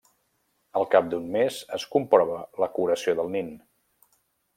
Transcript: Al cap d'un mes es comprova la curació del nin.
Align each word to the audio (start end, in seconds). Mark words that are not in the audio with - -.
Al 0.79 0.85
cap 0.95 1.11
d'un 1.11 1.27
mes 1.35 1.59
es 1.77 1.85
comprova 1.97 2.39
la 2.65 2.71
curació 2.79 3.15
del 3.21 3.31
nin. 3.37 3.53